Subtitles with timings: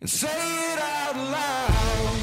[0.00, 2.14] and say it out loud.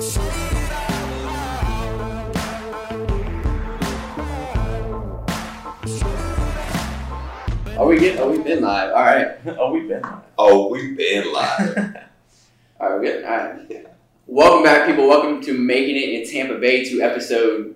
[0.00, 2.36] Say it out loud.
[7.76, 8.20] Are we getting?
[8.20, 8.90] Oh, we've been live.
[8.90, 9.38] All right.
[9.58, 10.02] oh, we've been.
[10.02, 10.22] Live.
[10.38, 11.76] Oh, we've been live.
[12.80, 13.00] All right.
[13.00, 13.24] We're good.
[13.24, 13.86] All right.
[14.28, 15.08] Welcome back, people.
[15.08, 17.75] Welcome to making it in Tampa Bay to episode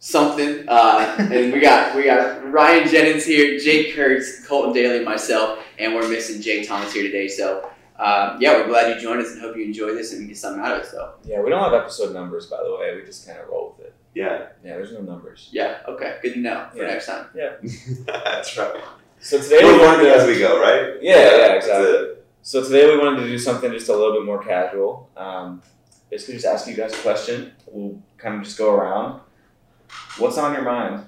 [0.00, 0.68] something.
[0.68, 5.94] Uh, and we got we got Ryan Jennings here, Jake Kurtz, Colton Daly, myself, and
[5.94, 7.28] we're missing Jake Thomas here today.
[7.28, 7.70] So.
[8.00, 10.38] Um, yeah, we're glad you joined us and hope you enjoy this and we get
[10.38, 10.86] something out of it.
[10.86, 12.96] So, Yeah, we don't have episode numbers, by the way.
[12.96, 13.94] We just kind of roll with it.
[14.14, 15.50] yeah, Yeah, there's no numbers.
[15.52, 16.86] yeah, okay, good to know for Yeah.
[16.86, 17.26] next time.
[17.34, 17.50] Yeah.
[18.06, 18.74] That's right.
[19.20, 20.94] So today We're we wanted learning as we go, right?
[21.02, 22.06] Yeah, yeah, that's exactly.
[22.40, 25.10] so today we wanted to do something just a little bit more casual.
[25.14, 25.60] Um,
[26.08, 27.52] basically, just ask you guys a question.
[27.66, 29.20] We'll kind of just go around.
[30.18, 31.04] What's on your mind?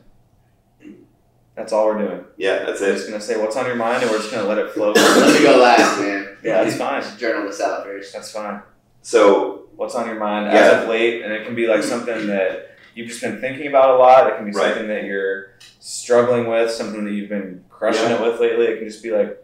[1.55, 2.25] That's all we're doing.
[2.39, 2.95] Yeah, that's We're it.
[2.95, 4.93] just gonna say what's on your mind, and we're just gonna let it flow.
[4.97, 6.37] Let me go last, man.
[6.43, 7.03] Yeah, that's fine.
[7.19, 8.13] Journal this out first.
[8.13, 8.63] That's fine.
[9.03, 10.59] So, What's on your mind Yeah.
[10.61, 13.91] as of late, and it can be like something that you've just been thinking about
[13.91, 14.27] a lot.
[14.29, 14.69] It can be Right.
[14.69, 18.17] something that you're struggling with, something that you've been crushing Yeah.
[18.17, 18.67] it with lately.
[18.67, 19.43] It can just be like,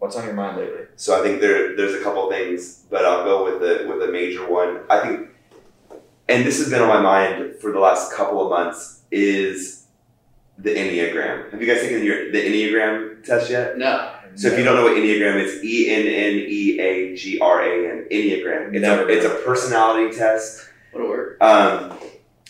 [0.00, 0.82] what's on your mind lately?
[0.96, 4.12] so I think there there's a couple things, but I'll go with the with a
[4.12, 4.80] major one.
[4.90, 5.28] I think,
[6.28, 9.86] and this has been on my mind for the last couple of months is
[10.58, 11.50] the Enneagram.
[11.50, 13.78] Have you guys taken your the Enneagram test yet?
[13.78, 14.14] No.
[14.34, 17.62] So if you don't know what Enneagram is, E N N E A G R
[17.62, 18.72] A N, Enneagram.
[18.74, 19.46] It's Never a it's a heard of it.
[19.46, 20.68] personality test.
[20.92, 21.42] What a word.
[21.42, 21.98] Um,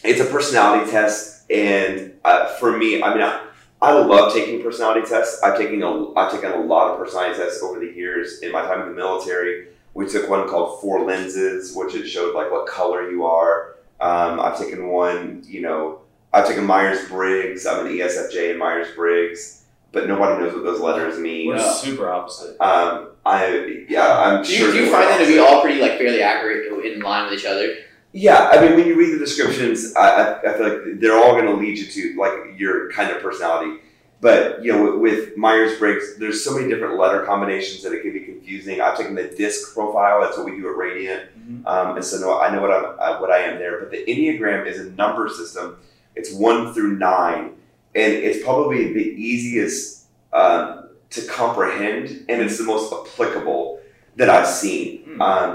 [0.05, 3.47] it's a personality test, and uh, for me, I mean, I,
[3.81, 5.43] I love taking personality tests.
[5.43, 8.63] I've taken a I've taken a lot of personality tests over the years in my
[8.63, 9.69] time in the military.
[9.99, 13.75] We took one called Four Lenses, which it showed like what color you are.
[14.01, 17.67] Um, I've taken one, you know, I've taken Myers Briggs.
[17.67, 21.49] I'm an ESFJ in Myers Briggs, but nobody knows what those letters mean.
[21.49, 21.73] We're Yeah.
[21.73, 22.57] super opposite.
[22.61, 24.71] Um, I yeah, I'm Do you, sure.
[24.73, 27.45] do you find them to be all pretty like fairly accurate in line with each
[27.45, 27.75] other?
[28.13, 31.33] Yeah, I mean, when you read the descriptions, I, I, I feel like they're all
[31.33, 33.81] going to lead you to like your kind of personality.
[34.21, 38.03] But you know, with, with Myers Briggs, there's so many different letter combinations that it
[38.03, 38.81] can be confusing.
[38.81, 41.67] I've taken the DISC profile; that's what we do at Radiant, Mhm.
[41.67, 43.79] um, and so no, I know what I'm uh, what I am there.
[43.79, 45.77] But the Enneagram is a number system.
[46.15, 47.53] It's one through nine,
[47.95, 53.81] and it's probably the easiest um, to comprehend, and it's the most applicable
[54.17, 55.05] that I've seen.
[55.17, 55.21] Mm.
[55.21, 55.51] Um,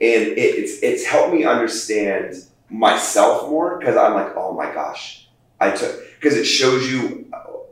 [0.00, 2.34] and it, it's it's helped me understand
[2.70, 5.28] myself more because I'm like, oh my gosh,
[5.60, 7.26] I took because it shows you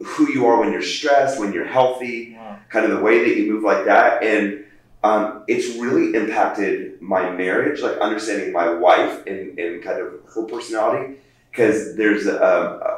[0.05, 2.59] who you are when you're stressed, when you're healthy, Wow.
[2.69, 4.65] kind of the way that you move like that, and
[5.05, 10.43] um, it's really impacted my marriage, like understanding my wife and, and kind of her
[10.45, 11.17] personality.
[11.51, 12.37] Because there's a,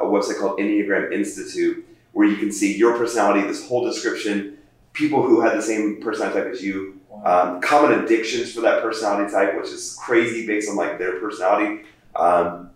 [0.01, 4.57] a website called Enneagram Institute where you can see your personality, this whole description,
[4.93, 7.53] people who had the same personality type as you, Wow.
[7.55, 11.83] um, common addictions for that personality type, which is crazy based on like their personality.
[12.15, 12.71] Um,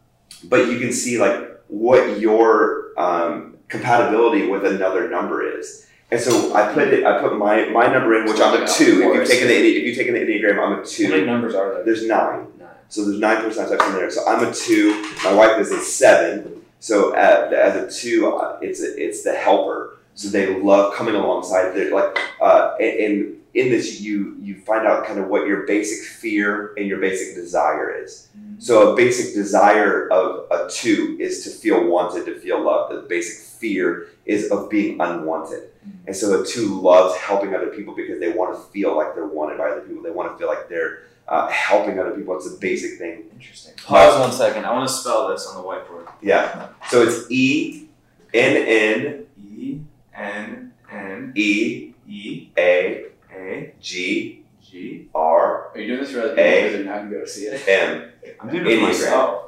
[0.45, 5.87] but you can see like what your um, compatibility with another number is.
[6.11, 7.03] And so I put it.
[7.05, 9.01] I put my my number in, which I'm a two.
[9.01, 11.05] If you've taken the if you've taken the enneagram, I'm a two.
[11.05, 11.83] How many numbers are there?
[11.83, 12.47] There's nine.
[12.59, 12.69] Nine.
[12.87, 14.11] So there's nine types in there.
[14.11, 15.11] So I'm a two.
[15.23, 16.61] My wife is a seven.
[16.79, 19.97] So at, as a two, uh, it's a, it's the helper.
[20.13, 21.71] So they love coming alongside.
[21.71, 25.65] They're like, uh, and, and in this, you you find out kind of what your
[25.67, 28.29] basic fear and your basic desire is.
[28.37, 28.61] Mhm.
[28.61, 32.95] So a basic desire of a two is to feel wanted, to feel loved.
[32.95, 35.69] The basic fear is of being unwanted.
[36.07, 39.25] And so a two loves helping other people because they want to feel like they're
[39.27, 40.01] wanted by other people.
[40.01, 42.35] They want to feel like they're uh, helping other people.
[42.35, 43.23] It's a basic thing.
[43.33, 43.73] Interesting.
[43.85, 44.65] Pause one second.
[44.65, 46.07] I want to spell this on the whiteboard.
[46.21, 46.67] Yeah.
[46.89, 47.87] So it's E
[48.33, 49.79] N N E
[50.15, 53.05] N N E E A
[53.43, 55.07] A G G.
[55.13, 56.35] R Are you doing this for other A.
[56.35, 57.67] people because they're not gonna be able to see it?
[57.67, 58.09] M.
[58.41, 59.39] I'm doing it it for myself.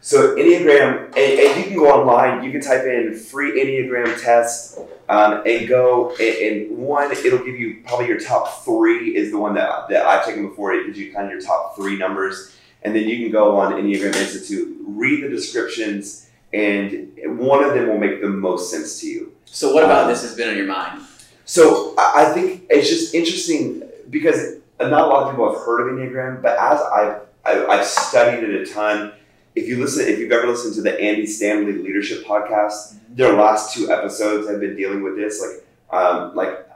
[0.00, 2.42] So Enneagram, and, and you can go online.
[2.42, 4.78] You can type in free Enneagram test,
[5.08, 6.10] um, and go.
[6.18, 10.04] And, and one, it'll give you probably your top three is the one that that
[10.04, 10.72] I've taken before.
[10.72, 13.74] It gives you kind of your top three numbers, and then you can go on
[13.74, 19.06] Enneagram Institute, read the descriptions, and one of them will make the most sense to
[19.06, 19.32] you.
[19.44, 21.02] So what about Um, this has been on your mind?
[21.44, 25.94] So I think it's just interesting because not a lot of people have heard of
[25.98, 29.12] Enneagram, but as I've, I- I've studied it a ton,
[29.54, 33.74] if you listen, if you've ever listened to the Andy Stanley Leadership Podcast, their last
[33.74, 35.66] two episodes have been dealing with this, like
[36.02, 36.66] um, like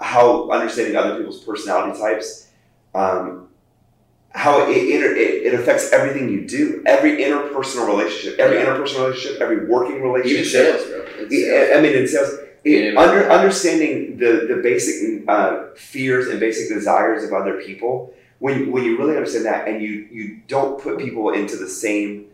[0.00, 2.48] how understanding other people's personality types,
[2.94, 3.48] um,
[4.30, 8.66] how it, inter- it it affects everything you do, every interpersonal relationship, every Yeah.
[8.66, 10.46] interpersonal relationship, every working Even relationship.
[10.78, 11.28] sales, bro.
[11.28, 11.76] Sales.
[11.76, 17.24] I mean, in sales, it, under understanding the the basic uh, fears and basic desires
[17.24, 18.14] of other people.
[18.38, 22.26] When when you really understand that, and you you don't put people into the same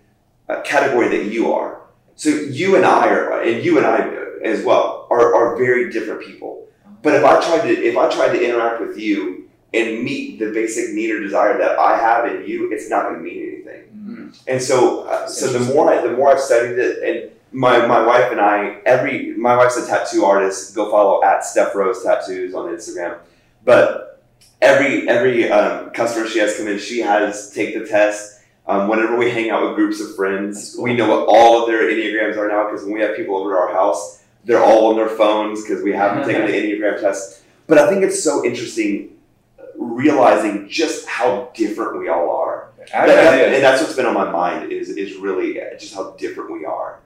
[0.48, 1.80] uh, category that you are.
[2.16, 3.98] So you and I are, and you and I
[4.42, 6.66] as well, are, are very different people.
[7.02, 10.50] But if I tried to if I tried to interact with you and meet the
[10.50, 13.82] basic need or desire that I have in you, it's not going to mean anything.
[13.94, 14.42] Mm.
[14.46, 18.04] And so, uh, so the more I, the more I've studied it, and my, my
[18.04, 20.74] wife and I, every my wife's a tattoo artist.
[20.74, 23.18] Go follow at Steph Rose Tattoos on Instagram.
[23.64, 24.20] But
[24.60, 28.36] every every um, customer she has come in, she has take the test.
[28.66, 30.84] Um, whenever we hang out with groups of friends, cool.
[30.84, 33.50] we know what all of their enneagrams are now because when we have people over
[33.52, 37.42] to our house, they're all on their phones because we haven't taken the enneagram test.
[37.66, 39.16] But I think it's so interesting
[39.58, 42.68] uh, realizing just how different we all are.
[42.78, 46.10] That- an that- and that's what's been on my mind is is really just how
[46.12, 46.98] different we are.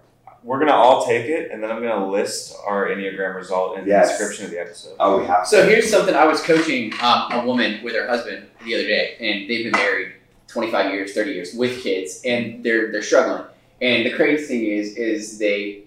[0.44, 4.06] We're gonna all take it, and then I'm gonna list our enneagram result in Yes.
[4.06, 4.96] the description of the episode.
[4.98, 5.46] Oh, we have.
[5.46, 9.16] So here's something I was coaching um, a woman with her husband the other day,
[9.20, 10.12] and they've been married
[10.48, 13.44] 25 years, 30 years with kids, and they're they're struggling.
[13.80, 15.82] And the crazy thing is, is they,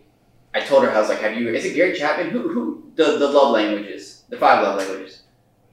[0.54, 1.50] I told her I was like, have you?
[1.54, 2.30] Is it Gary Chapman?
[2.30, 5.22] Who who the the love languages, the five love languages?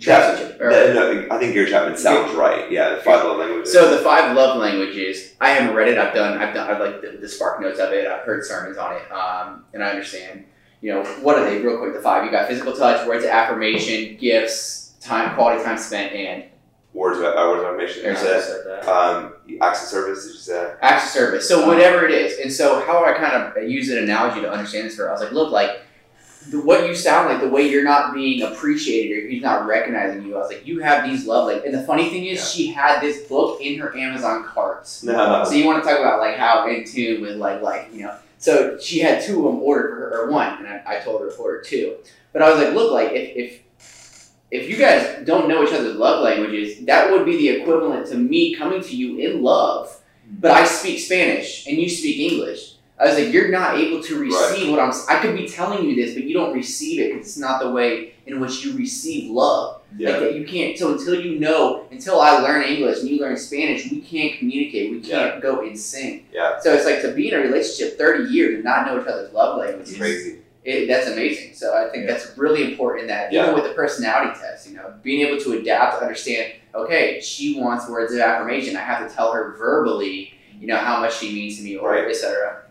[0.07, 2.71] Yeah, No, I think Gary Chapman sounds right.
[2.71, 3.73] Yeah, the five love languages.
[3.73, 5.99] So the five love languages, I haven't read it.
[5.99, 6.39] I've done.
[6.39, 6.71] I've done.
[6.71, 8.07] I've like the, the spark notes of it.
[8.07, 10.45] I've heard sermons on it, um, and I understand.
[10.81, 11.61] You know, what are they?
[11.63, 12.25] Real quick, the five.
[12.25, 16.45] You got physical touch, words of affirmation, gifts, time, quality time spent, and
[16.93, 18.03] words of uh, words of affirmation.
[18.03, 18.89] There's that.
[18.89, 20.25] um, acts of service.
[20.27, 20.75] Did you say?
[20.83, 21.49] acts of service.
[21.49, 24.87] So whatever it is, and so how I kind of use an analogy to understand
[24.89, 25.82] this for, I was like, look, like
[26.51, 30.25] the, what you sound like, the way you're not being appreciated or he's not recognizing
[30.25, 30.37] you.
[30.37, 32.45] I was like, you have these love like, and the funny thing is, Yeah.
[32.47, 35.03] she had this book in her Amazon carts.
[35.05, 35.45] No.
[35.45, 38.17] So you want to talk about like how in tune with like life, you know?
[38.39, 41.21] So she had two of them ordered for her, or one, and I, I told
[41.23, 41.97] her to order two.
[42.33, 43.63] But I was like, look, like if if
[44.51, 48.17] if you guys don't know each other's love languages, that would be the equivalent to
[48.17, 49.97] me coming to you in love,
[50.29, 52.72] but I speak Spanish and you speak English.
[53.03, 54.93] I was like, you're not able to receive what I'm.
[55.09, 57.71] I could be telling you this, but you don't receive it because it's not the
[57.71, 59.81] way in which you receive love.
[59.97, 60.11] Yeah.
[60.11, 60.79] Like that, you can't.
[60.79, 64.93] So until you know, until I learn English and you learn Spanish, we can't communicate.
[64.93, 66.27] We can't go in sync.
[66.33, 66.61] Yeah.
[66.61, 69.33] So it's like to be in a relationship thirty years and not know each other's
[69.33, 69.89] love language.
[69.89, 70.39] It's crazy.
[70.65, 71.55] It, that's amazing.
[71.55, 72.13] So I think Yeah.
[72.13, 73.09] that's really important.
[73.09, 73.43] That Yeah.
[73.43, 76.53] even with the personality test, you know, being able to adapt to understand.
[76.73, 78.77] Okay, she wants words of affirmation.
[78.77, 81.91] I have to tell her verbally, you know, how much she means to me, or
[81.91, 82.09] Right.
[82.09, 82.63] etc.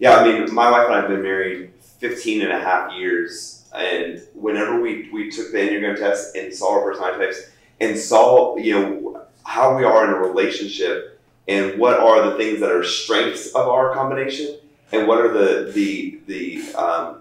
[0.00, 1.70] Yeah, I mean, my wife and I have been married
[2.00, 6.72] 15 and a half years, and whenever we, we took the Enneagram test and saw
[6.72, 7.50] our personality types
[7.80, 12.58] and saw, you know, how we are in a relationship and what are the things
[12.58, 14.56] that are strengths of our combination
[14.90, 17.18] and what are the, the, the, um,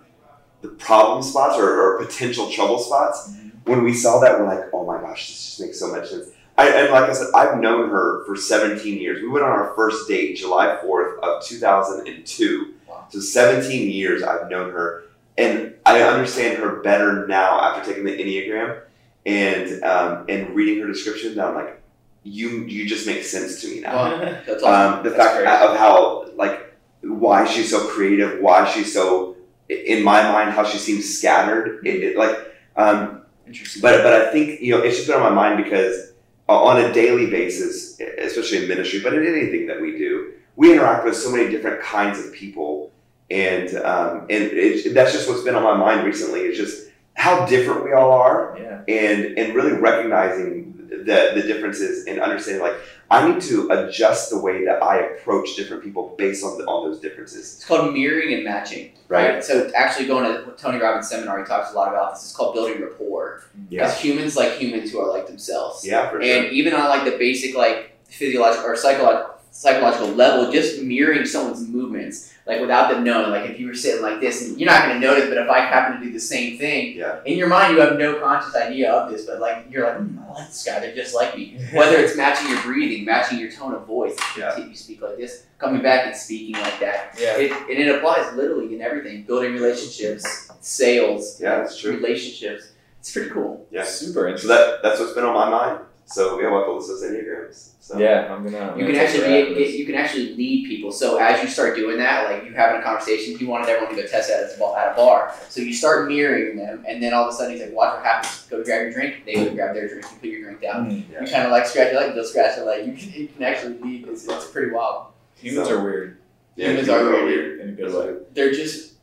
[0.61, 1.69] the problem spots or,
[1.99, 3.31] or potential trouble spots,
[3.65, 6.29] when we saw that, we're like, oh my gosh, this just makes so much sense.
[6.57, 9.21] I, and like I said, I've known her for 17 years.
[9.21, 12.73] We went on our first date July 4th of 2002.
[12.87, 13.07] Wow.
[13.09, 15.03] So 17 years I've known her.
[15.37, 18.81] And I understand her better now after taking the Enneagram
[19.25, 21.35] and um, and reading her description.
[21.35, 21.81] That I'm like,
[22.23, 23.95] you you just make sense to me now.
[23.95, 24.97] Well, that's awesome.
[24.99, 25.47] Um, the That's fact great.
[25.47, 29.35] of how like why she's so creative, why she's so
[29.69, 31.85] in my mind how she seems scattered.
[31.85, 32.37] It, it, like
[32.75, 33.81] um, Interesting.
[33.81, 36.12] but but I think you know it's just been on my mind because
[36.47, 41.05] on a daily basis, especially in ministry, but in anything that we do, we interact
[41.05, 42.91] with so many different kinds of people,
[43.31, 46.41] and um, and it, that's just what's been on my mind recently.
[46.41, 48.81] Is just how different we all are, yeah.
[48.87, 52.75] and and really recognizing the the differences and understanding like
[53.13, 56.89] I need to adjust the way that I approach different people based on the, on
[56.89, 57.55] those differences.
[57.55, 58.93] It's called mirroring and matching.
[59.07, 59.43] Right.
[59.43, 62.23] So actually going to Tony Robbins' seminar, he talks a lot about this.
[62.23, 63.43] It's called building rapport.
[63.69, 63.83] Yeah.
[63.83, 65.85] Because humans like humans who are like themselves.
[65.85, 66.45] Yeah, for sure.
[66.45, 71.65] And even on like the basic like physiological or psychological psychological level, just mirroring someone's
[71.67, 74.87] movements, like without them knowing, like if you were sitting like this, and you're not
[74.87, 77.19] going to notice, but if I happen to do the same thing, Yeah.
[77.25, 80.17] in your mind you have no conscious idea of this, but like you're like, hmm,
[80.27, 81.59] I like this guy, they're just like me.
[81.73, 84.57] Whether it's matching your breathing, matching your tone of voice, if you- Yeah.
[84.57, 87.15] you speak like this, coming back and speaking like that.
[87.19, 87.37] Yeah.
[87.37, 91.91] It, and it applies literally in everything, building relationships, sales, Yeah, that's true.
[91.97, 92.71] relationships.
[92.99, 93.67] It's pretty cool.
[93.69, 93.83] Yeah.
[93.83, 94.49] Super And So interesting.
[94.49, 95.79] that that's what's been on my mind.
[96.05, 97.69] So we'll have to list those enneagrams.
[97.79, 97.97] So.
[97.97, 98.57] yeah, I'm gonna.
[98.59, 100.91] I'm You gonna can actually be, get, you can actually lead people.
[100.91, 104.01] So as you start doing that, like you having a conversation, he wanted everyone to
[104.01, 105.33] go test that at a bar- at a bar.
[105.49, 108.05] So you start mirroring them, and then all of a sudden he's like, "Watch what
[108.05, 108.47] happens.
[108.49, 109.25] Go to grab your drink.
[109.25, 110.05] They go to grab their drink.
[110.11, 110.91] You put your drink down.
[110.91, 111.03] Mm.
[111.11, 111.21] Yeah.
[111.25, 112.87] You kind of like scratch your leg, they'll scratch their leg.
[112.87, 114.07] You can, you can actually lead.
[114.07, 115.07] It's, it's pretty wild.
[115.37, 116.17] Humans So- are weird
[116.55, 117.59] Yeah, Humans people are are weird.
[117.59, 118.21] in a good way.
[118.33, 118.93] They're just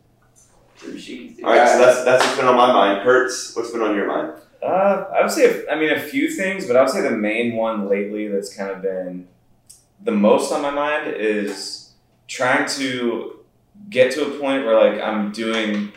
[0.82, 1.36] The machines.
[1.36, 1.44] dude.
[1.44, 3.02] All right, so that's that's what's been on my mind.
[3.04, 4.40] Kurtz, what's been on your mind?
[4.62, 7.56] Uh, I would say, I mean, a few things, but I would say the main
[7.56, 9.26] one lately that's kind of been
[10.02, 11.92] the most on my mind is
[12.28, 13.40] trying to
[13.88, 15.92] get to a point where like I'm doing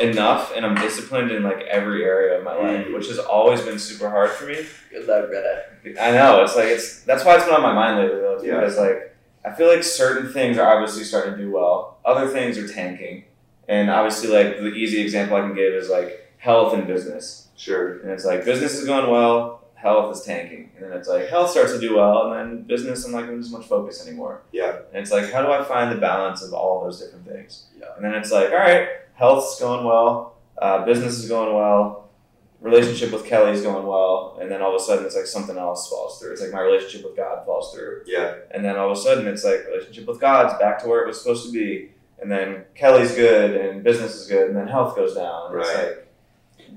[0.00, 2.94] enough and I'm disciplined in like every area of my life, Mm.
[2.94, 4.64] which has always been super hard for me.
[4.90, 5.62] Good luck, brother.
[6.00, 8.60] I know it's like it's that's why it's been on my mind lately though, Yeah.
[8.60, 12.56] because like I feel like certain things are obviously starting to do well, other things
[12.58, 13.24] are tanking,
[13.68, 17.48] and obviously like the easy example I can give is like health and business.
[17.60, 18.00] Sure.
[18.00, 20.70] And it's like business is going well, health is tanking.
[20.76, 23.26] And then it's like health starts to do well, and then business, I'm like not
[23.26, 24.40] giving as much focus anymore.
[24.50, 24.78] Yeah.
[24.92, 27.66] And it's like, how do I find the balance of all those different things?
[27.78, 27.88] Yeah.
[27.96, 32.08] And then it's like, all right, health's going well, uh, business is going well,
[32.62, 35.90] relationship with Kelly's going well, and then all of a sudden it's like something else
[35.90, 36.32] falls through.
[36.32, 38.02] It's like my relationship with God falls through.
[38.06, 38.36] Yeah.
[38.52, 41.06] And then all of a sudden it's like relationship with God's back to where it
[41.06, 41.90] was supposed to be.
[42.22, 45.52] And then Kelly's good and business is good, and then health goes down.
[45.52, 45.86] And It's Right.
[45.88, 46.06] like,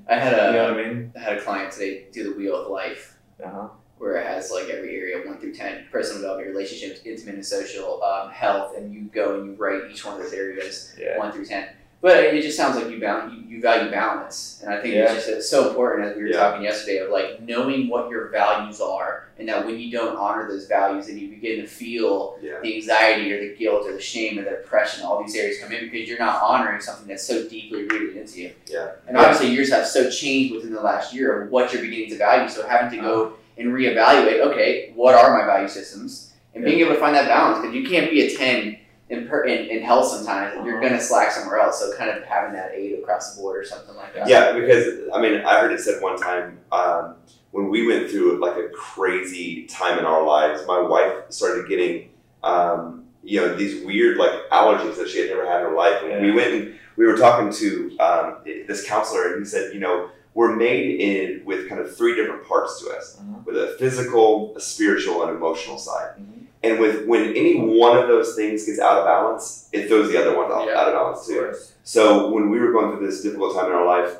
[0.08, 1.12] I had a you know what I mean?
[1.16, 3.68] I had a client today do the wheel of life Uh-huh.
[3.98, 8.02] where it has like every area one through ten: personal development, relationships, intimate and social,
[8.02, 11.18] um, health, and you go and you write each one of those areas Yeah.
[11.18, 11.68] one through ten.
[12.04, 15.04] But it just sounds like you val- you, you value balance, and I think Yeah.
[15.04, 16.36] it's just it's so important as we were Yeah.
[16.36, 20.46] talking yesterday of like knowing what your values are, and that when you don't honor
[20.46, 22.60] those values, then you begin to feel Yeah.
[22.62, 25.72] the anxiety or the guilt or the shame or the depression, all these areas come
[25.72, 28.50] in because you're not honoring something that's so deeply rooted into you.
[28.66, 28.88] Yeah.
[29.08, 32.18] And obviously yours have so changed within the last year of what you're beginning to
[32.18, 32.50] value.
[32.50, 33.34] So having to go uh-huh.
[33.56, 36.34] and reevaluate, okay, what are my value systems?
[36.54, 38.76] And being able to find that balance because you can't be a ten
[39.10, 40.54] in, per, in, in health sometimes.
[40.64, 40.88] You're Uh-huh.
[40.88, 41.78] gonna slack somewhere else.
[41.80, 44.28] So kind of having that aid across the board or something like that.
[44.28, 47.16] Yeah, because I mean, I heard it said one time um,
[47.50, 50.62] when we went through like a crazy time in our lives.
[50.66, 52.10] My wife started getting,
[52.42, 56.02] um, you know, these weird like allergies that she had never had in her life.
[56.02, 59.80] And we went and we were talking to um, this counselor, and he said, you
[59.80, 63.40] know, we're made in with kind of three different parts to us, Uh-huh.
[63.44, 66.10] with a physical, a spiritual, and emotional side.
[66.18, 66.43] Mhm.
[66.64, 70.18] And with when any one of those things gets out of balance, it throws the
[70.18, 70.80] other one out, Yeah.
[70.80, 71.40] out of balance too.
[71.40, 71.72] course.
[71.84, 74.16] So when we were going through this difficult time in our life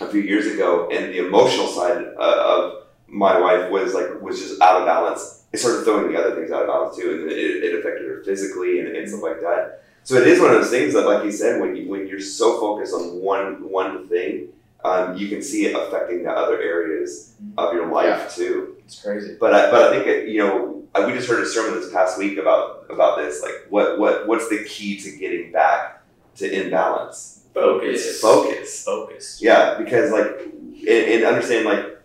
[0.00, 4.40] a few years ago, and the emotional side uh, of my wife was like was
[4.40, 7.30] just out of balance, it started throwing the other things out of balance too, and
[7.30, 9.82] it, it affected her physically and, and stuff like that.
[10.04, 12.20] So it is one of those things that, like you said, when you when you're
[12.20, 14.48] so focused on one one thing,
[14.84, 18.76] um, you can see it affecting the other areas of your life too.
[18.86, 19.36] It's crazy.
[19.38, 22.18] But I, but I think it, you know we just heard a sermon this past
[22.18, 23.42] week about about this.
[23.42, 26.02] Like what what what's the key to getting back
[26.36, 27.42] to imbalance?
[27.52, 28.20] Focus.
[28.20, 28.84] Focus.
[28.84, 29.38] Focus.
[29.42, 31.98] Yeah, because like and, and understand like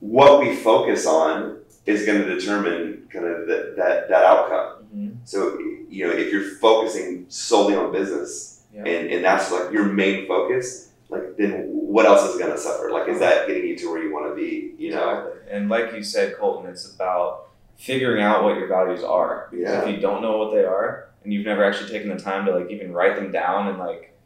[0.00, 4.84] what we focus on is going to determine kind of that that that outcome.
[4.94, 5.16] Mhm.
[5.24, 8.80] So you know if you're focusing solely on business Yeah.
[8.84, 12.90] and and that's like your main focus, like then what else is going to suffer?
[12.90, 14.74] Like is that getting you to where you want to be?
[14.78, 15.32] You know?
[15.50, 19.48] And like you said, Colton, it's about figuring out what your values are.
[19.50, 19.82] Because Yeah.
[19.82, 22.52] if you don't know what they are and you've never actually taken the time to
[22.56, 24.16] like even write them down and like,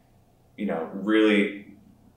[0.57, 1.65] you know, really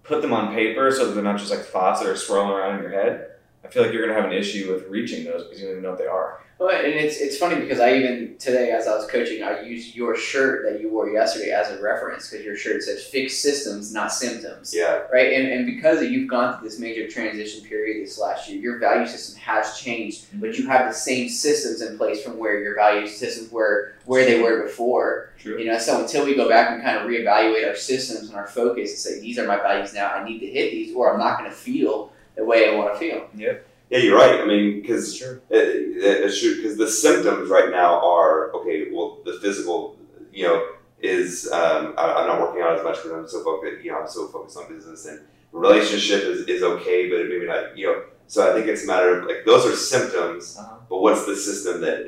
[0.02, 2.76] put them on paper so that they're not just like thoughts that are swirling around
[2.76, 3.29] in your head,
[3.70, 5.84] I feel like you're gonna have an issue with reaching those because you don't even
[5.84, 6.40] know what they are.
[6.58, 9.94] Well, and it's it's funny because I even today, as I was coaching, I used
[9.94, 13.94] your shirt that you wore yesterday as a reference because your shirt says "fix systems,
[13.94, 15.04] not symptoms." Yeah.
[15.12, 18.78] Right, and, and because you've gone through this major transition period this last year, your
[18.80, 20.62] value system has changed, but mm-hmm.
[20.62, 24.42] you have the same systems in place from where your value systems were where they
[24.42, 25.30] were before.
[25.38, 25.58] True.
[25.58, 28.48] You know, so until we go back and kind of reevaluate our systems and our
[28.48, 31.20] focus and say these are my values now, I need to hit these, or I'm
[31.20, 33.26] not going to feel the way I want to feel.
[33.34, 33.54] Yeah,
[33.90, 34.40] Yeah, you're right.
[34.40, 35.40] I mean, because Sure.
[35.50, 38.88] It, it, it's true because the symptoms right now are okay.
[38.92, 39.96] Well, the physical,
[40.32, 40.66] you know,
[41.02, 43.84] is um, I, I'm not working out as much because I'm so focused.
[43.84, 45.20] You know, I'm so focused on business and
[45.52, 47.76] relationship is, is okay, but maybe not.
[47.76, 50.76] You know, so I think it's a matter of like those are symptoms, Uh-huh.
[50.88, 51.98] but what's the system that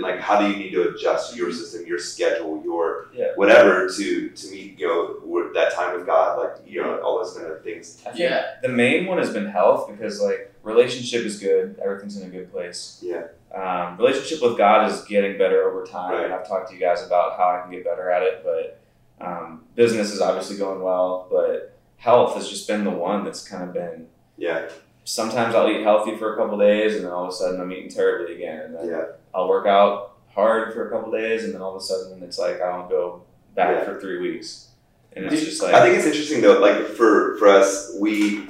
[0.00, 3.32] like how do you need to adjust your system, your schedule, your Yeah.
[3.36, 7.36] whatever to to meet you know that time with God, like you know all those
[7.36, 8.02] kind of things.
[8.06, 8.30] I think
[8.62, 12.50] the main one has been health because like relationship is good, everything's in a good
[12.52, 12.98] place.
[13.02, 13.24] Yeah.
[13.54, 16.24] Um, relationship with God is getting better over time, Right.
[16.26, 18.44] and I've talked to you guys about how I can get better at it.
[18.44, 18.78] But
[19.26, 23.64] um, business is obviously going well, but health has just been the one that's kind
[23.64, 24.06] of been.
[24.36, 24.68] Yeah,
[25.10, 27.72] Sometimes I'll eat healthy for a couple days, and then all of a sudden I'm
[27.72, 28.60] eating terribly again.
[28.66, 31.82] And then yeah, I'll work out hard for a couple days, and then all of
[31.82, 33.22] a sudden it's like I don't go
[33.56, 33.84] back Yeah.
[33.86, 34.68] for three weeks,
[35.14, 38.48] and it's just like I think it's interesting though, like for for us, we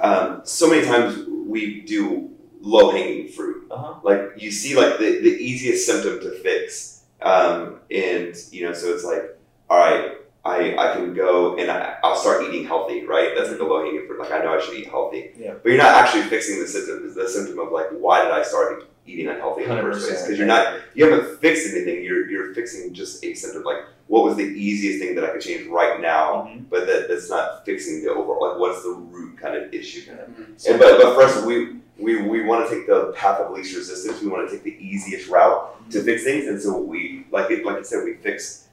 [0.00, 3.68] um, so many times we do low hanging fruit.
[3.70, 4.00] Uh-huh.
[4.02, 8.88] Like you see, like the, the easiest symptom to fix, um, and you know, so
[8.92, 9.38] it's like,
[9.70, 10.16] all right,
[10.46, 13.30] I, I can go and I, I'll start eating healthy, right?
[13.36, 14.20] That's like the low hanging fruit.
[14.20, 15.54] Like I know I should eat healthy, Yeah.
[15.62, 17.14] but you're not actually fixing the symptom.
[17.14, 20.22] The symptom of like why did I start eating unhealthy in the first place?
[20.22, 22.04] Because you're not you haven't fixed anything.
[22.04, 23.62] You're you're fixing just a symptom.
[23.64, 26.48] Like what was the easiest thing that I could change right now?
[26.48, 26.64] Mhm.
[26.70, 28.48] But that, that's not fixing the overall.
[28.50, 30.02] Like what's the root kind of issue?
[30.10, 30.68] Mhm.
[30.70, 34.20] And, but but first we we, we want to take the path of least resistance.
[34.20, 37.64] We want to take the easiest route to fix things, and so we like it
[37.64, 38.65] like I said we fix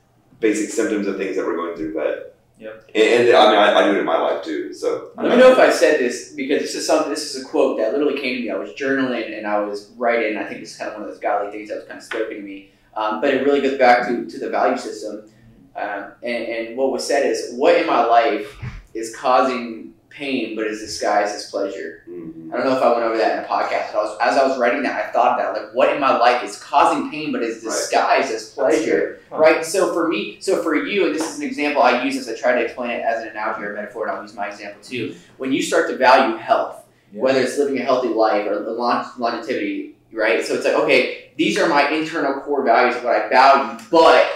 [0.43, 1.93] basic symptoms of things that we're going through.
[1.95, 2.91] But Yep.
[2.93, 4.73] and, and I mean I, I do it in my life too.
[4.73, 7.09] So Let me know if I said this because this is something.
[7.09, 8.51] This is a quote that literally came to me.
[8.51, 10.37] I was journaling and I was writing.
[10.37, 12.37] I think it's kind of one of those godly things that was kind of spoken
[12.37, 12.69] to me.
[12.95, 15.23] Um, but it really goes back to, to the value system.
[15.75, 18.55] Um, and, and what was said is, what in my life
[18.93, 19.82] is causing
[20.15, 22.03] pain but is disguised as pleasure?
[22.09, 22.53] Mhm.
[22.53, 24.37] I don't know if I went over that in a podcast, but I was, as
[24.37, 27.31] I was writing that, I thought that like, what in my life is causing pain
[27.31, 27.71] but is Right.
[27.71, 29.19] disguised as pleasure?
[29.29, 29.37] Huh.
[29.37, 29.65] right?
[29.65, 32.35] So for me, so for you, and this is an example I use as I
[32.39, 35.15] try to explain it as an analogy or metaphor, and I'll use my example too.
[35.37, 37.21] When you start to value health, Yeah.
[37.21, 40.45] whether it's living a healthy life or lon- longevity, right?
[40.45, 44.27] So it's like, okay, these are my internal core values, what I value, but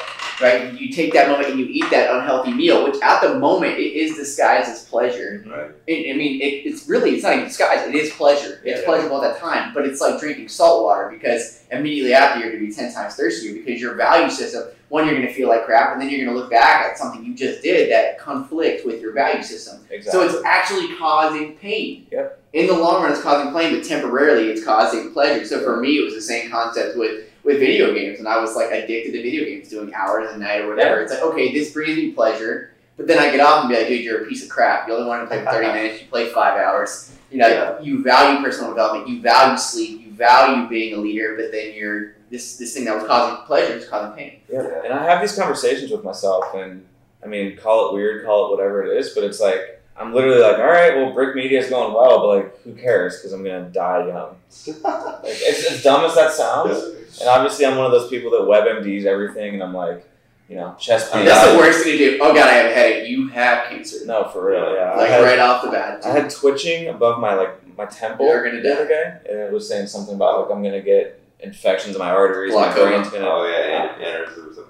[0.42, 3.78] right, you take that moment and you eat that unhealthy meal, which at the moment
[3.78, 5.44] it is disguised as pleasure.
[5.48, 5.72] Right.
[5.90, 7.88] I I mean, it, it's really it's not even disguised.
[7.88, 8.62] It is pleasure.
[8.64, 8.86] It's Yeah.
[8.86, 12.62] pleasurable at that time, but it's like drinking salt water because immediately after you're going
[12.62, 14.64] to be ten times thirstier because your value system.
[14.90, 16.98] One, you're going to feel like crap, and then you're going to look back at
[16.98, 19.82] something you just did that conflicts with your value system.
[19.90, 20.12] Exactly.
[20.12, 22.08] So it's actually causing pain.
[22.10, 22.42] Yep.
[22.54, 25.46] In the long run, it's causing pain, but temporarily, it's causing pleasure.
[25.46, 28.58] So for me, it was the same concept with with video games, and I was
[28.58, 31.00] like addicted to video games, doing hours a night or whatever.
[31.02, 33.88] It's like, okay, this brings me pleasure, but then I get off and be like,
[33.88, 34.86] dude, you're a piece of crap.
[34.88, 37.14] You only want to play 30 minutes, you play five hours.
[37.32, 37.80] You know, Yeah.
[37.80, 42.16] you value personal development, you value sleep, you value being a leader, but then you're
[42.30, 44.40] this this thing that was causing pleasure is causing pain.
[44.52, 44.82] Yeah.
[44.84, 46.86] And I have these conversations with myself, and
[47.24, 50.42] I mean, call it weird, call it whatever it is, but it's like, I'm literally
[50.42, 53.18] like, all right, well, brick media is going well, but like, who cares?
[53.18, 54.36] Because I'm going to die young.
[54.84, 56.78] Like, it's as dumb as that sounds.
[57.20, 60.08] And obviously, I'm one of those people that WebMDs everything, and I'm like,
[60.50, 61.26] you know, chest pain.
[61.26, 62.20] That's the worst thing to do.
[62.22, 63.10] Oh god, I have a headache.
[63.10, 64.06] You have cancer.
[64.06, 64.96] No, for real, yeah.
[64.96, 66.06] Like had, right off the bat.
[66.06, 69.52] I had twitching above my like my temple You're gonna the other day, and it
[69.52, 73.26] was saying something about like I'm gonna get infections in my arteries, my brain's gonna.
[73.28, 74.07] Oh yeah, and, and or something.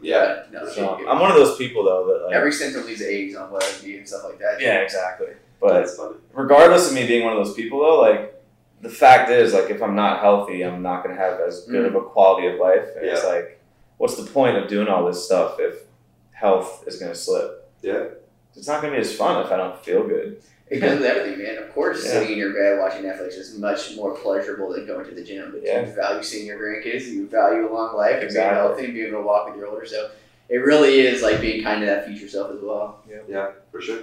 [0.08, 0.44] Yeah.
[0.52, 2.36] no, So, I'm one of those people though that like.
[2.36, 4.62] Every symptom leaves eggs on WebMD and stuff like that.
[4.62, 5.28] yeah, exactly.
[5.60, 5.90] But
[6.34, 8.34] regardless of me being one of those people though, like
[8.82, 11.94] the fact is, like if I'm not healthy, I'm not gonna have as good of
[11.94, 12.06] mm.
[12.06, 12.86] a quality of life.
[12.96, 13.62] And it's like,
[13.98, 15.84] what's the point of doing all this stuff if
[16.32, 17.70] health is gonna slip?
[17.82, 18.06] Yeah.
[18.56, 20.42] It's not gonna be as fun if I don't feel good.
[20.70, 21.58] It comes with everything, man.
[21.64, 22.12] Of course, Yeah.
[22.12, 25.52] sitting in your bed watching Netflix is much more pleasurable than going to the gym.
[25.52, 25.86] But Yeah.
[25.86, 29.08] you value seeing your grandkids, you value a long life, and being healthy, and being
[29.08, 30.12] able to walk with your older self.
[30.50, 33.02] It really is like being kind to that future self as well.
[33.30, 34.00] Yeah, for sure.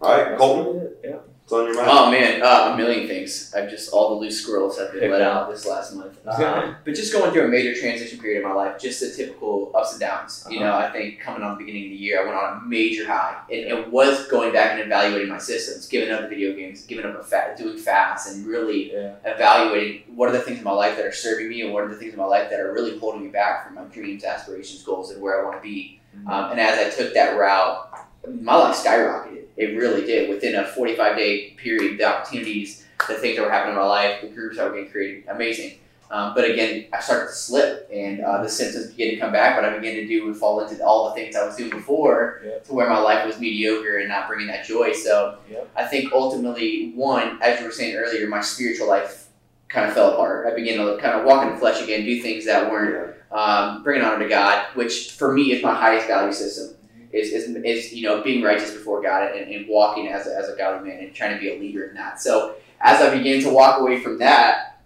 [0.00, 1.16] All right, That's Colton, Yeah.
[1.48, 1.88] What's on your mind?
[1.90, 3.52] Oh man, uh, a million things.
[3.56, 5.28] I've just all the loose squirrels have been Pick let one.
[5.28, 6.18] out this last month.
[6.26, 9.72] Um, but just going through a major transition period in my life, just the typical
[9.74, 10.46] ups and downs.
[10.50, 12.66] You know, I think coming on the beginning of the year, I went on a
[12.66, 16.54] major high, and it was going back and evaluating my systems, giving up the video
[16.54, 19.14] games, giving up a fat, doing fast, and really Yeah.
[19.24, 21.88] evaluating what are the things in my life that are serving me, and what are
[21.88, 24.82] the things in my life that are really holding me back from my dreams, aspirations,
[24.82, 26.00] goals, and where I want to be.
[26.26, 29.44] Um, and as I took that route, my life skyrocketed.
[29.58, 30.30] It really did.
[30.30, 34.20] Within a 45 day period, the opportunities, the things that were happening in my life,
[34.22, 35.78] the groups that were getting created, amazing.
[36.10, 39.56] Um, but again, I started to slip, and uh, the symptoms began to come back.
[39.56, 42.40] But I began to do and fall into all the things I was doing before,
[42.64, 44.92] to where my life was mediocre and not bringing that joy.
[44.94, 45.36] So.
[45.76, 49.26] I think ultimately, one, as you were saying earlier, my spiritual life
[49.68, 50.46] kind of fell apart.
[50.50, 53.36] I began to kind of walk in the flesh again, do things that weren't Yeah.
[53.38, 56.74] um, bringing honor to God, which for me is my highest value system.
[57.12, 60.48] Is, is, is you know being righteous before God and, and walking as a, as
[60.48, 62.20] a godly man and trying to be a leader in that.
[62.20, 64.80] So as I began to walk away from that,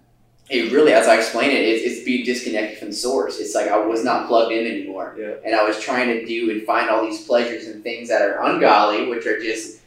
[0.50, 3.38] it really, as I explain it, it's, it's being disconnected from the source.
[3.40, 5.34] It's like I was not plugged in anymore, Yeah.
[5.44, 8.42] and I was trying to do and find all these pleasures and things that are
[8.44, 9.80] ungodly, which are just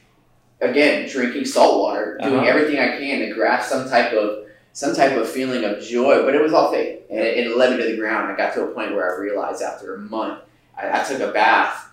[0.61, 2.45] again drinking salt water, doing Uh-huh.
[2.47, 6.35] everything I can to grasp some type of some type of feeling of joy, but
[6.35, 8.29] it was all fake, and it, it led me to the ground.
[8.29, 10.41] I got to a point where I realized after a month,
[10.77, 11.84] I, I took a bath,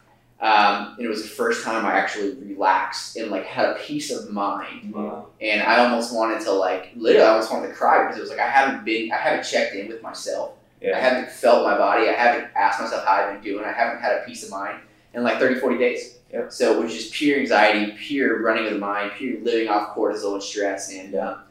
[0.42, 4.10] um, and it was the first time I actually relaxed and like had a peace
[4.10, 4.92] of mind.
[4.92, 5.28] Wow.
[5.40, 8.30] And I almost wanted to like literally, I almost wanted to cry because it was
[8.30, 10.54] like I haven't been, I haven't checked in with myself.
[10.84, 12.08] I haven't felt my body.
[12.08, 13.64] I haven't asked myself how I've been doing.
[13.64, 14.80] I haven't had a peace of mind
[15.14, 16.18] in like 30, 40 days.
[16.32, 16.52] Yep.
[16.52, 20.34] So it was just pure anxiety, pure running of the mind, pure living off cortisol
[20.34, 20.90] and stress.
[20.92, 21.42] And um,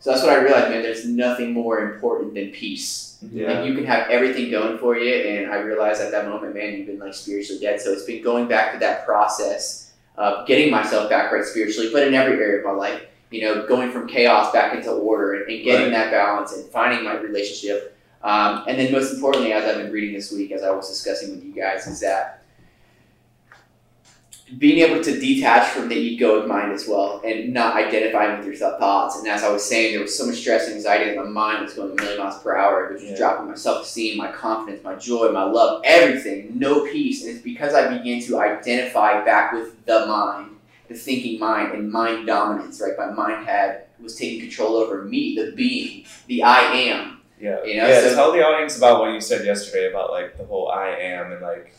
[0.00, 0.82] So that's what I realized, man.
[0.82, 3.18] There's nothing more important than peace.
[3.32, 3.52] Yeah.
[3.52, 6.74] Like you can have everything going for you, and I realized at that moment, man,
[6.74, 7.80] you've been like spiritually dead.
[7.80, 12.06] So it's been going back to that process of getting myself back right spiritually, but
[12.06, 13.02] in every area of my life.
[13.30, 17.04] You know, going from chaos back into order and, and getting that balance and finding
[17.04, 17.98] my relationship.
[18.22, 21.30] Um, and then most importantly, as I've been reading this week, as I was discussing
[21.34, 22.35] with you guys, is that
[24.58, 28.56] being able to detach from the egoic mind as well and not identifying with your
[28.78, 29.16] thoughts.
[29.18, 31.64] And as I was saying, there was so much stress and anxiety that my mind
[31.64, 33.16] was going a million miles per hour, which was Yeah.
[33.16, 37.24] dropping my self esteem, my confidence, my joy, my love, everything, no peace.
[37.24, 40.50] And it's because I began to identify back with the mind,
[40.88, 42.96] the thinking mind, and mind dominance, right?
[42.96, 47.20] My mind had was taking control over me, the being, the I am.
[47.40, 47.64] Yeah.
[47.64, 48.00] You know, yeah.
[48.00, 51.32] so- tell the audience about what you said yesterday about like the whole I am
[51.32, 51.74] and like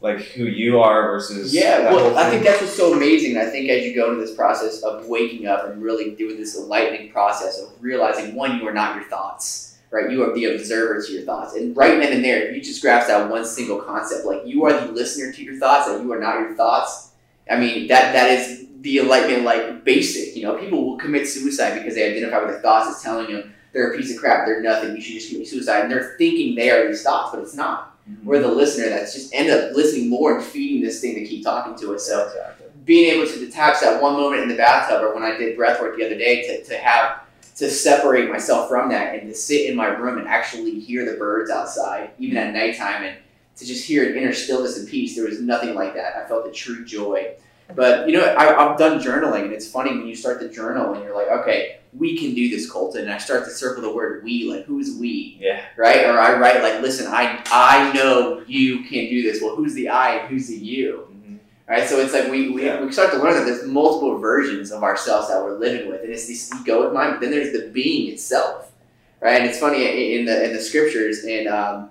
[0.00, 3.36] like who you are versus Yeah, well, I think that's what's so amazing.
[3.36, 6.56] I think as you go into this process of waking up and really doing this
[6.56, 10.10] enlightening process of realizing one, you are not your thoughts, right?
[10.10, 11.54] You are the observer to your thoughts.
[11.54, 14.64] And right then and there, if you just grasp that one single concept, like you
[14.64, 17.10] are the listener to your thoughts, and you are not your thoughts.
[17.50, 20.34] I mean, that that is the enlightenment, like basic.
[20.34, 23.52] You know, people will commit suicide because they identify with their thoughts as telling them
[23.72, 26.54] they're a piece of crap, they're nothing, you should just commit suicide, and they're thinking
[26.54, 27.89] they are these thoughts, but it's not.
[28.24, 31.44] We're the listener that's just end up listening more and feeding this thing to keep
[31.44, 32.06] talking to us.
[32.06, 32.66] So exactly.
[32.84, 35.80] being able to detach that one moment in the bathtub or when I did breath
[35.80, 37.22] work the other day to, to have
[37.56, 41.18] to separate myself from that and to sit in my room and actually hear the
[41.18, 43.16] birds outside, even at nighttime and
[43.56, 45.14] to just hear an inner stillness and peace.
[45.14, 46.16] There was nothing like that.
[46.16, 47.34] I felt the true joy.
[47.74, 50.94] But you know, I, I've done journaling and it's funny when you start to journal
[50.94, 53.02] and you're like, okay, we can do this, Colton.
[53.02, 55.36] And I start to circle the word we, like who's we?
[55.40, 55.60] Yeah.
[55.76, 56.04] right?
[56.06, 59.42] Or I write like, listen, I I know you can do this.
[59.42, 61.08] Well, who's the I and who's the you?
[61.12, 61.38] Mhm.
[61.68, 61.88] Right?
[61.88, 62.80] So it's like we, we, Yeah.
[62.84, 66.10] we start to learn that there's multiple versions of ourselves that we're living with, and
[66.12, 67.12] it's this egoic mind.
[67.14, 68.72] But then there's the being itself,
[69.20, 69.40] right?
[69.40, 71.90] And it's funny in the in the scriptures in um,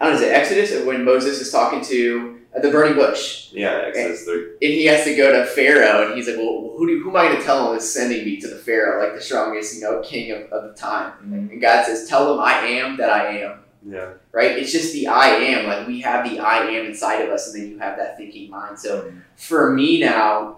[0.00, 3.82] I don't know, is it Exodus when Moses is talking to the burning bush, Yeah,
[3.86, 4.42] Exodus three.
[4.62, 7.16] and he has to go to Pharaoh, and he's like, well, who do, who am
[7.16, 9.82] I going to tell him is sending me to the Pharaoh, like the strongest, you
[9.82, 11.12] know, king of, of the time?
[11.24, 11.52] Mhm.
[11.52, 14.10] And God says, tell them I am that I am Yeah.
[14.32, 14.52] right?
[14.58, 15.66] It's just the I am.
[15.66, 18.50] Like we have the I am inside of us, and then you have that thinking
[18.50, 18.78] mind.
[18.78, 20.56] So for me now,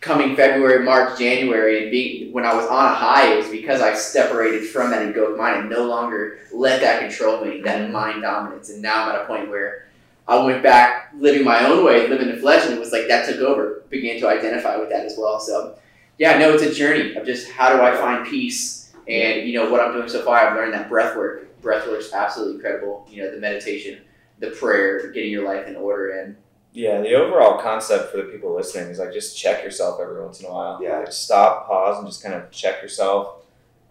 [0.00, 3.80] coming February, March, January, and being when I was on a high, it was because
[3.80, 8.22] I separated from that egoic mind and no longer let that control me, that mind
[8.22, 8.68] dominance.
[8.70, 9.85] And now I'm at a point where
[10.28, 13.28] I went back living my own way, living the flesh, and it was like that
[13.28, 13.84] took over.
[13.90, 15.38] Began to identify with that as well.
[15.38, 15.78] So
[16.18, 18.92] yeah, no, it's a journey of just how do I find peace.
[19.08, 21.60] And you know what I'm doing so far, I've learned that breath work.
[21.62, 23.06] Breath work's absolutely incredible.
[23.08, 24.02] You know the meditation,
[24.40, 26.36] the prayer, getting your life in order, and
[26.72, 30.40] Yeah, the overall concept for the people listening is like just check yourself every once
[30.40, 30.80] in a while.
[30.82, 30.98] Yeah.
[30.98, 33.42] Like stop, pause, and just kind of check yourself.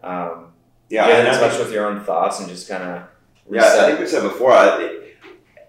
[0.04, 0.52] Um,
[0.90, 3.04] Yeah, get and in I touch think- with your own thoughts and just kind of
[3.50, 4.52] Yeah, I think we said before.
[4.52, 5.00] I,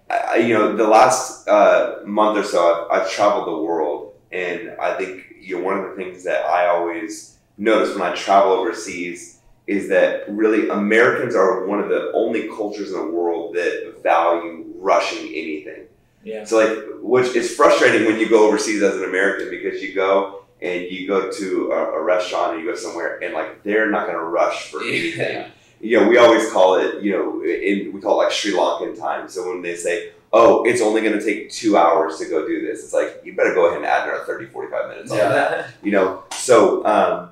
[0.08, 4.70] I, you know, the last uh, month or so, I've, I've traveled the world, and
[4.80, 8.52] I think you know one of the things that I always notice when I travel
[8.52, 13.96] overseas is that really Americans are one of the only cultures in the world that
[14.02, 15.86] value rushing anything.
[16.22, 16.44] Yeah.
[16.44, 20.44] So like, which is frustrating when you go overseas as an American because you go
[20.62, 24.06] and you go to a, a restaurant and you go somewhere and like they're not
[24.06, 28.00] going to rush for anything you know, we always call it, you know, in, we
[28.00, 29.28] call it like Sri Lankan time.
[29.28, 32.64] So when they say, oh, it's only going to take two hours to go do
[32.66, 35.70] this, it's like, you better go ahead and add another 30, 45 minutes on that,
[35.82, 36.24] you know?
[36.32, 37.30] So, um,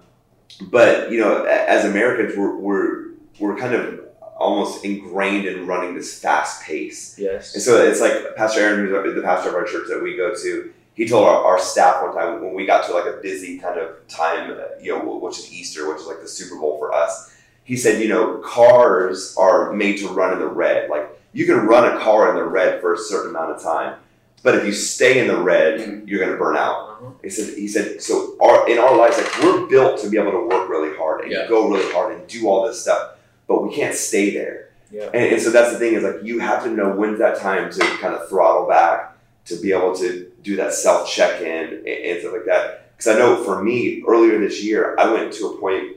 [0.70, 3.04] but, you know, as Americans, we're, we're,
[3.38, 4.00] we're kind of
[4.36, 7.18] almost ingrained in running this fast pace.
[7.18, 7.54] yes.
[7.54, 10.34] And so it's like Pastor Aaron, who's the pastor of our church that we go
[10.34, 13.58] to, he told our, our staff one time when we got to like a busy
[13.58, 16.78] kind of time, uh, you know, which is Easter, which is like the Super Bowl
[16.78, 17.33] for us.
[17.64, 20.90] He said, you know, cars are made to run in the red.
[20.90, 23.98] Like you can run a car in the red for a certain amount of time,
[24.42, 26.76] but if you stay in the red, you're going to burn out.
[27.00, 27.10] Uh-huh.
[27.22, 30.32] He said, he said, so our, in our lives, like we're built to be able
[30.32, 31.46] to work really hard and Yeah.
[31.48, 33.12] go really hard and do all this stuff,
[33.48, 34.68] but we can't stay there.
[34.90, 35.04] Yeah.
[35.14, 37.70] And, and so that's the thing is like you have to know when's that time
[37.72, 41.86] to kind of throttle back to be able to do that self check in and,
[41.88, 42.94] and stuff like that.
[42.96, 45.96] Because I know for me earlier this year, I went to a point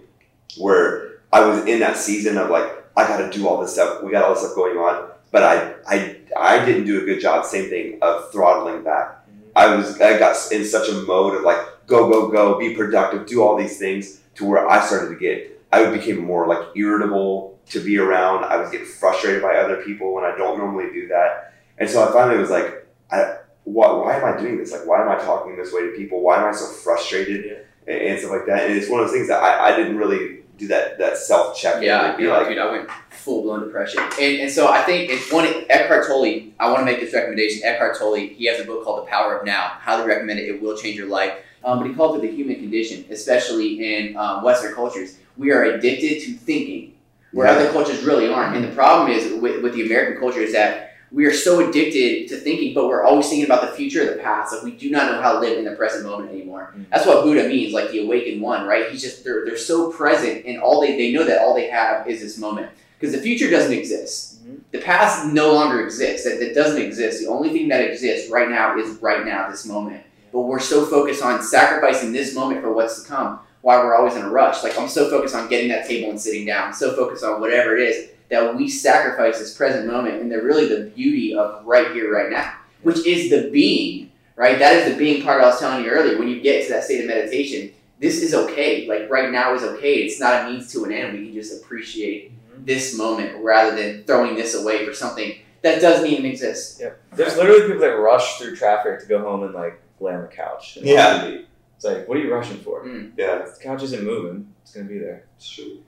[0.57, 4.01] where I was in that season of like I got to do all this stuff.
[4.03, 7.19] We got all this stuff going on, but I I I didn't do a good
[7.19, 7.45] job.
[7.45, 9.25] Same thing of throttling back.
[9.55, 13.25] I was I got in such a mode of like go go go, be productive,
[13.27, 17.59] do all these things to where I started to get I became more like irritable
[17.69, 18.45] to be around.
[18.45, 22.07] I was getting frustrated by other people when I don't normally do that, and so
[22.07, 24.71] I finally was like, I why, why am I doing this?
[24.71, 26.21] Like why am I talking this way to people?
[26.21, 27.93] Why am I so frustrated Yeah.
[27.93, 28.69] and, and stuff like that?
[28.69, 31.57] And it's one of those things that I, I didn't really do that that self
[31.57, 31.81] check.
[31.83, 35.09] Yeah, be know, like, dude, I went full blown depression, and, and so I think
[35.09, 36.51] it's one Eckhart Tolle.
[36.59, 37.61] I want to make this recommendation.
[37.63, 39.67] Eckhart Tolle, he has a book called The Power of Now.
[39.79, 40.47] Highly recommend it.
[40.47, 41.33] It will change your life.
[41.63, 45.17] Um, but he called it the human condition, especially in um, Western cultures.
[45.37, 46.93] We are addicted to thinking,
[47.33, 47.53] where Yeah.
[47.53, 48.55] other cultures really aren't.
[48.55, 52.27] And the problem is with, with the American culture is that we are so addicted
[52.27, 54.53] to thinking, but we're always thinking about the future or the past.
[54.53, 56.73] Like we do not know how to live in the present moment anymore.
[56.77, 56.85] Mhm.
[56.91, 58.89] That's what Buddha means, like the awakened one, right?
[58.91, 62.07] He's just they're they're so present and all they they know that all they have
[62.09, 62.69] is this moment.
[62.99, 64.45] Because the future doesn't exist.
[64.45, 64.59] Mhm.
[64.71, 66.25] The past no longer exists.
[66.25, 67.21] That, that doesn't exist.
[67.21, 70.01] The only thing that exists right now is right now, this moment.
[70.33, 73.39] But we're so focused on sacrificing this moment for what's to come.
[73.61, 74.61] Why we're always in a rush.
[74.63, 76.73] Like I'm so focused on getting that table and sitting down.
[76.73, 80.67] so focused on whatever it is that we sacrifice this present moment and they're really
[80.67, 84.59] the beauty of right here, right now, which is the being, right?
[84.59, 86.17] That is the being part I was telling you earlier.
[86.17, 88.87] When you get to that state of meditation, this is okay.
[88.87, 89.95] Like right now is okay.
[89.95, 91.17] It's not a means to an end.
[91.17, 92.65] We can just appreciate mm-hmm.
[92.65, 96.79] this moment rather than throwing this away for something that doesn't even exist.
[96.81, 96.91] Yeah.
[97.13, 100.27] There's literally people that rush through traffic to go home and like lay on the
[100.27, 100.77] couch.
[100.77, 101.39] And Yeah.
[101.75, 102.83] It's like, what are you rushing for?
[102.83, 103.11] Mm.
[103.17, 104.51] yeah, The couch isn't moving.
[104.63, 105.25] It's gonna be there.
[105.37, 105.83] it's true.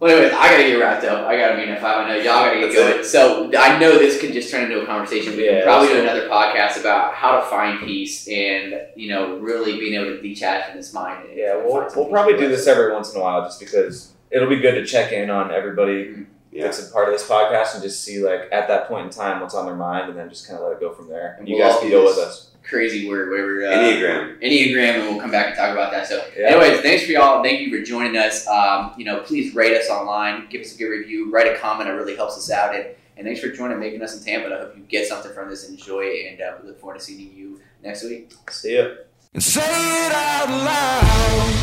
[0.00, 1.26] Well, anyways, I gotta get wrapped up.
[1.26, 2.06] I gotta be meet at five.
[2.06, 3.50] I know y'all gotta get That's going.
[3.52, 5.36] So I know this could just turn into a conversation.
[5.36, 9.38] We Yeah, can probably do another podcast about how to find peace and you know
[9.38, 11.28] really being able to detach from this mind.
[11.34, 14.60] Yeah, we'll, we'll probably do this every once in a while just because it'll be
[14.60, 16.64] good to check in on everybody Yeah.
[16.64, 19.40] that's a part of this podcast and just see like at that point in time
[19.40, 21.34] what's on their mind and then just kind of let it go from there.
[21.40, 23.64] And you we'll guys can go with us crazy word, whatever.
[23.64, 24.40] Uh, Enneagram.
[24.42, 26.06] Enneagram, and we'll come back and talk about that.
[26.06, 26.48] So, yeah.
[26.48, 27.42] anyways, thanks for y'all.
[27.42, 28.46] Thank you for joining us.
[28.46, 31.88] Um, you know, please rate us online, give us a good review, write a comment.
[31.88, 32.74] It really helps us out.
[32.74, 34.54] And, and thanks for joining, making us in Tampa.
[34.54, 37.04] I hope you get something from this, enjoy it, and uh, we look forward to
[37.04, 38.32] seeing you next week.
[38.50, 38.88] See ya.
[39.34, 41.58] And say it out loud.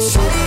[0.00, 0.41] Say